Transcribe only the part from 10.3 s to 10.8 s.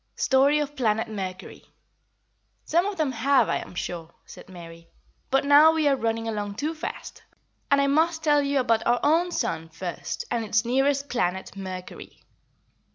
and its